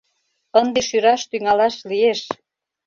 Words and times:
Ынде 0.59 0.79
шӱраш 0.87 1.21
тӱҥалаш 1.29 1.75
лиеш. 1.89 2.21